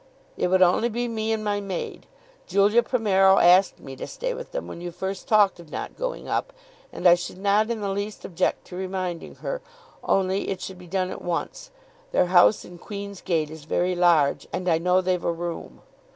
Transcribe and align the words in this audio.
It 0.35 0.47
would 0.47 0.63
only 0.63 0.89
be 0.89 1.07
me 1.07 1.31
and 1.31 1.43
my 1.43 1.59
maid. 1.61 2.07
Julia 2.47 2.81
Primero 2.81 3.37
asked 3.37 3.79
me 3.79 3.95
to 3.97 4.07
stay 4.07 4.33
with 4.33 4.51
them 4.51 4.65
when 4.65 4.81
you 4.81 4.89
first 4.91 5.27
talked 5.27 5.59
of 5.59 5.69
not 5.69 5.95
going 5.95 6.27
up, 6.27 6.53
and 6.91 7.07
I 7.07 7.13
should 7.13 7.37
not 7.37 7.69
in 7.69 7.81
the 7.81 7.89
least 7.89 8.25
object 8.25 8.65
to 8.65 8.75
reminding 8.75 9.35
her, 9.45 9.61
only 10.03 10.49
it 10.49 10.59
should 10.59 10.79
be 10.79 10.87
done 10.87 11.11
at 11.11 11.21
once. 11.21 11.69
Their 12.13 12.25
house 12.33 12.65
in 12.65 12.79
Queen's 12.79 13.21
Gate 13.21 13.51
is 13.51 13.65
very 13.65 13.93
large, 13.93 14.47
and 14.51 14.67
I 14.67 14.79
know 14.79 15.01
they've 15.01 15.23
a 15.23 15.31
room. 15.31 15.83